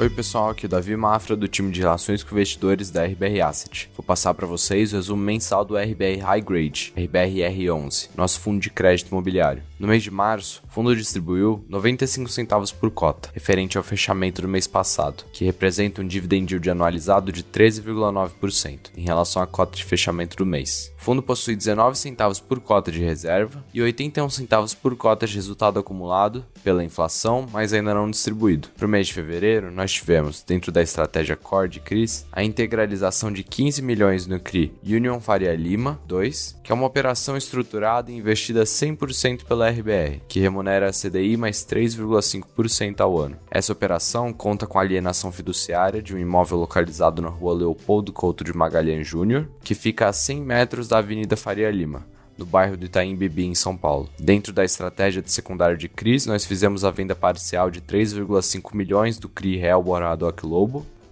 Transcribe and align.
Oi 0.00 0.08
pessoal, 0.08 0.48
aqui 0.48 0.64
é 0.64 0.68
Davi 0.68 0.96
Mafra 0.96 1.36
do 1.36 1.46
time 1.46 1.70
de 1.70 1.82
relações 1.82 2.22
com 2.22 2.34
investidores 2.34 2.90
da 2.90 3.04
RBR 3.04 3.42
Asset. 3.42 3.90
Vou 3.94 4.02
passar 4.02 4.32
para 4.32 4.46
vocês 4.46 4.94
o 4.94 4.96
resumo 4.96 5.22
mensal 5.22 5.62
do 5.62 5.76
RBR 5.76 6.20
High 6.22 6.40
Grade, 6.40 6.94
RBRR11, 6.96 8.08
nosso 8.16 8.40
fundo 8.40 8.58
de 8.58 8.70
crédito 8.70 9.08
imobiliário. 9.08 9.62
No 9.80 9.88
mês 9.88 10.02
de 10.02 10.10
março, 10.10 10.62
o 10.68 10.70
fundo 10.70 10.94
distribuiu 10.94 11.64
95 11.66 12.28
centavos 12.28 12.70
por 12.70 12.90
cota, 12.90 13.30
referente 13.32 13.78
ao 13.78 13.82
fechamento 13.82 14.42
do 14.42 14.48
mês 14.48 14.66
passado, 14.66 15.24
que 15.32 15.42
representa 15.42 16.02
um 16.02 16.06
dividend 16.06 16.52
yield 16.52 16.68
anualizado 16.68 17.32
de 17.32 17.42
13,9% 17.42 18.90
em 18.94 19.00
relação 19.00 19.40
à 19.40 19.46
cota 19.46 19.78
de 19.78 19.82
fechamento 19.82 20.36
do 20.36 20.44
mês. 20.44 20.92
O 21.00 21.02
fundo 21.02 21.22
possui 21.22 21.56
19 21.56 21.96
centavos 21.96 22.38
por 22.38 22.60
cota 22.60 22.92
de 22.92 23.00
reserva 23.02 23.64
e 23.72 23.80
81 23.80 24.28
centavos 24.28 24.74
por 24.74 24.94
cota 24.96 25.26
de 25.26 25.34
resultado 25.34 25.78
acumulado 25.78 26.44
pela 26.62 26.84
inflação, 26.84 27.46
mas 27.50 27.72
ainda 27.72 27.94
não 27.94 28.10
distribuído. 28.10 28.68
Para 28.76 28.84
o 28.84 28.88
mês 28.88 29.06
de 29.06 29.14
fevereiro, 29.14 29.70
nós 29.70 29.90
tivemos, 29.90 30.42
dentro 30.46 30.70
da 30.70 30.82
estratégia 30.82 31.36
Core 31.36 31.70
de 31.70 31.80
CRIs, 31.80 32.26
a 32.30 32.44
integralização 32.44 33.32
de 33.32 33.42
15 33.42 33.80
milhões 33.80 34.26
no 34.26 34.38
CRI 34.38 34.74
Union 34.84 35.20
Faria 35.20 35.56
Lima 35.56 35.98
2, 36.06 36.60
que 36.62 36.70
é 36.70 36.74
uma 36.74 36.86
operação 36.86 37.34
estruturada 37.34 38.12
e 38.12 38.16
investida 38.16 38.64
100% 38.64 39.44
pela 39.44 39.69
RBR, 39.70 40.20
que 40.28 40.40
remunera 40.40 40.88
a 40.88 40.92
CDI 40.92 41.36
mais 41.36 41.64
3,5% 41.64 43.00
ao 43.00 43.18
ano. 43.18 43.36
Essa 43.50 43.72
operação 43.72 44.32
conta 44.32 44.66
com 44.66 44.78
alienação 44.78 45.32
fiduciária 45.32 46.02
de 46.02 46.14
um 46.14 46.18
imóvel 46.18 46.58
localizado 46.58 47.22
na 47.22 47.28
rua 47.28 47.54
Leopoldo 47.54 48.12
Couto 48.12 48.44
de 48.44 48.52
Magalhães 48.52 49.06
Júnior, 49.06 49.48
que 49.62 49.74
fica 49.74 50.08
a 50.08 50.12
100 50.12 50.40
metros 50.40 50.88
da 50.88 50.98
Avenida 50.98 51.36
Faria 51.36 51.70
Lima, 51.70 52.06
no 52.36 52.46
bairro 52.46 52.76
do 52.76 52.86
Itaim 52.86 53.14
Bibi, 53.14 53.46
em 53.46 53.54
São 53.54 53.76
Paulo. 53.76 54.08
Dentro 54.18 54.52
da 54.52 54.64
estratégia 54.64 55.22
de 55.22 55.30
secundário 55.30 55.76
de 55.76 55.88
CRIs, 55.88 56.26
nós 56.26 56.44
fizemos 56.44 56.84
a 56.84 56.90
venda 56.90 57.14
parcial 57.14 57.70
de 57.70 57.80
3,5 57.80 58.74
milhões 58.74 59.18
do 59.18 59.28
CRI 59.28 59.56
Real 59.56 59.82
Borado 59.82 60.26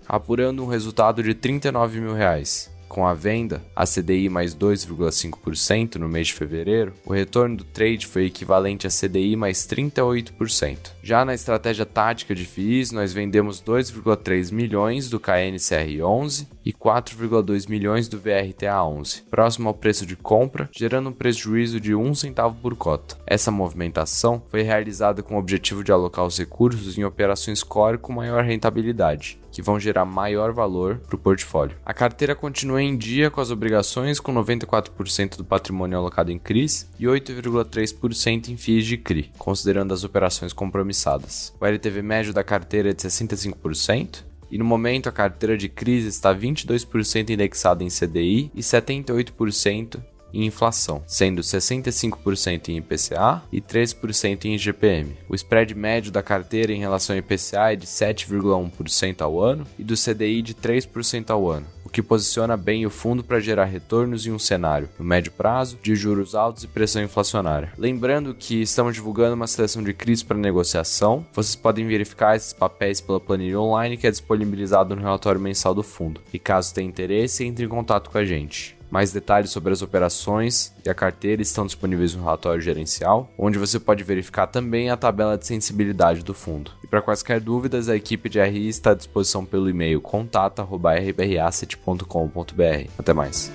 apurando 0.08 0.64
um 0.64 0.66
resultado 0.66 1.22
de 1.22 1.34
39 1.34 2.00
mil 2.00 2.14
reais. 2.14 2.70
Com 2.88 3.06
a 3.06 3.12
venda, 3.12 3.62
a 3.76 3.84
CDI 3.84 4.28
mais 4.28 4.54
2,5% 4.54 5.96
no 5.96 6.08
mês 6.08 6.28
de 6.28 6.34
fevereiro, 6.34 6.94
o 7.04 7.12
retorno 7.12 7.58
do 7.58 7.64
trade 7.64 8.06
foi 8.06 8.26
equivalente 8.26 8.86
a 8.86 8.90
CDI 8.90 9.36
mais 9.36 9.58
38%. 9.66 10.92
Já 11.02 11.24
na 11.24 11.34
estratégia 11.34 11.84
tática 11.84 12.34
de 12.34 12.44
FIIs, 12.44 12.90
nós 12.90 13.12
vendemos 13.12 13.62
2,3 13.62 14.52
milhões 14.52 15.10
do 15.10 15.20
KNCR11 15.20 16.46
e 16.64 16.72
4,2 16.72 17.68
milhões 17.68 18.08
do 18.08 18.18
VRTA11, 18.18 19.22
próximo 19.30 19.68
ao 19.68 19.74
preço 19.74 20.06
de 20.06 20.16
compra, 20.16 20.68
gerando 20.72 21.10
um 21.10 21.12
prejuízo 21.12 21.78
de 21.80 21.94
1 21.94 22.14
centavo 22.14 22.56
por 22.56 22.74
cota. 22.74 23.18
Essa 23.26 23.50
movimentação 23.50 24.42
foi 24.48 24.62
realizada 24.62 25.22
com 25.22 25.36
o 25.36 25.38
objetivo 25.38 25.84
de 25.84 25.92
alocar 25.92 26.24
os 26.24 26.38
recursos 26.38 26.96
em 26.96 27.04
operações 27.04 27.62
core 27.62 27.98
com 27.98 28.12
maior 28.12 28.44
rentabilidade 28.44 29.38
que 29.50 29.62
vão 29.62 29.80
gerar 29.80 30.04
maior 30.04 30.52
valor 30.52 30.98
para 30.98 31.16
o 31.16 31.18
portfólio. 31.18 31.76
A 31.84 31.94
carteira 31.94 32.34
continua 32.34 32.77
em 32.80 32.96
dia 32.96 33.30
com 33.30 33.40
as 33.40 33.50
obrigações, 33.50 34.20
com 34.20 34.32
94% 34.32 35.36
do 35.36 35.44
patrimônio 35.44 35.98
alocado 35.98 36.30
em 36.30 36.38
CRIs 36.38 36.88
e 36.98 37.04
8,3% 37.04 38.48
em 38.48 38.56
FIIs 38.56 38.86
de 38.86 38.96
CRI, 38.96 39.30
considerando 39.38 39.92
as 39.92 40.04
operações 40.04 40.52
compromissadas. 40.52 41.54
O 41.60 41.66
LTV 41.66 42.02
médio 42.02 42.32
da 42.32 42.44
carteira 42.44 42.90
é 42.90 42.92
de 42.92 43.02
65%, 43.02 44.24
e 44.50 44.58
no 44.58 44.64
momento 44.64 45.08
a 45.08 45.12
carteira 45.12 45.56
de 45.56 45.68
CRIs 45.68 46.04
está 46.04 46.34
22% 46.34 47.30
indexada 47.30 47.84
em 47.84 47.88
CDI 47.88 48.50
e 48.54 48.60
78% 48.60 50.00
em 50.32 50.44
inflação, 50.44 51.02
sendo 51.06 51.42
65% 51.42 52.68
em 52.68 52.78
IPCA 52.78 53.42
e 53.52 53.60
13% 53.60 54.44
em 54.44 54.54
IGPM. 54.54 55.16
O 55.28 55.34
spread 55.34 55.74
médio 55.74 56.12
da 56.12 56.22
carteira 56.22 56.72
em 56.72 56.80
relação 56.80 57.14
ao 57.14 57.20
IPCA 57.20 57.72
é 57.72 57.76
de 57.76 57.86
7,1% 57.86 59.22
ao 59.22 59.40
ano 59.40 59.66
e 59.78 59.84
do 59.84 59.94
CDI 59.94 60.42
de 60.42 60.54
3% 60.54 61.30
ao 61.30 61.48
ano, 61.48 61.66
que 61.98 62.02
posiciona 62.02 62.56
bem 62.56 62.86
o 62.86 62.90
fundo 62.90 63.24
para 63.24 63.40
gerar 63.40 63.64
retornos 63.64 64.24
em 64.24 64.30
um 64.30 64.38
cenário, 64.38 64.88
no 64.96 65.04
médio 65.04 65.32
prazo, 65.32 65.76
de 65.82 65.96
juros 65.96 66.32
altos 66.32 66.62
e 66.62 66.68
pressão 66.68 67.02
inflacionária. 67.02 67.72
Lembrando 67.76 68.32
que 68.34 68.62
estamos 68.62 68.94
divulgando 68.94 69.34
uma 69.34 69.48
seleção 69.48 69.82
de 69.82 69.92
CRIs 69.92 70.22
para 70.22 70.36
negociação, 70.36 71.26
vocês 71.32 71.56
podem 71.56 71.88
verificar 71.88 72.36
esses 72.36 72.52
papéis 72.52 73.00
pela 73.00 73.18
planilha 73.18 73.58
online 73.58 73.96
que 73.96 74.06
é 74.06 74.12
disponibilizado 74.12 74.94
no 74.94 75.02
relatório 75.02 75.40
mensal 75.40 75.74
do 75.74 75.82
fundo. 75.82 76.20
E 76.32 76.38
caso 76.38 76.72
tenha 76.72 76.88
interesse, 76.88 77.44
entre 77.44 77.64
em 77.64 77.68
contato 77.68 78.10
com 78.10 78.18
a 78.18 78.24
gente. 78.24 78.77
Mais 78.90 79.12
detalhes 79.12 79.50
sobre 79.50 79.72
as 79.72 79.82
operações 79.82 80.72
e 80.84 80.90
a 80.90 80.94
carteira 80.94 81.42
estão 81.42 81.66
disponíveis 81.66 82.14
no 82.14 82.22
relatório 82.22 82.60
gerencial, 82.60 83.28
onde 83.36 83.58
você 83.58 83.78
pode 83.78 84.02
verificar 84.02 84.46
também 84.46 84.88
a 84.90 84.96
tabela 84.96 85.36
de 85.36 85.46
sensibilidade 85.46 86.24
do 86.24 86.32
fundo. 86.34 86.70
E 86.82 86.86
para 86.86 87.02
quaisquer 87.02 87.40
dúvidas, 87.40 87.88
a 87.88 87.96
equipe 87.96 88.28
de 88.28 88.40
RI 88.40 88.68
está 88.68 88.92
à 88.92 88.94
disposição 88.94 89.44
pelo 89.44 89.68
e-mail 89.68 90.00
contato@rbrasset.com.br. 90.00 92.90
Até 92.98 93.12
mais. 93.12 93.52